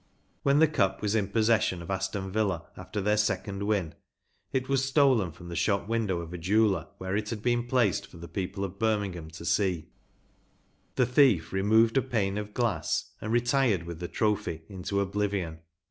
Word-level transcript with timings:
When 0.41 0.57
the 0.57 0.67
Cup 0.67 1.03
was 1.03 1.13
in 1.13 1.25
the 1.25 1.31
possession 1.31 1.79
of 1.83 1.91
Aston 1.91 2.31
Villa 2.31 2.65
after 2.75 2.99
their 3.01 3.17
second 3.17 3.61
win 3.67 3.93
it 4.51 4.67
was 4.67 4.83
stolen 4.83 5.31
from 5.31 5.47
the 5.47 5.55
shop 5.55 5.87
window 5.87 6.21
of 6.21 6.33
a 6.33 6.39
jeweller, 6.39 6.87
where 6.97 7.15
it 7.15 7.29
had 7.29 7.43
been 7.43 7.67
placed 7.67 8.07
for 8.07 8.17
the 8.17 8.27
people 8.27 8.63
of 8.63 8.79
Birmingham 8.79 9.29
to 9.29 9.45
see; 9.45 9.89
the 10.95 11.05
thief 11.05 11.53
removed 11.53 11.97
a 11.97 12.01
pane 12.01 12.39
of 12.39 12.55
glass, 12.55 13.11
and 13.21 13.31
retired 13.31 13.83
with 13.83 13.99
the 13.99 14.07
trophy 14.07 14.63
into 14.67 14.99
oblivion. 15.01 15.59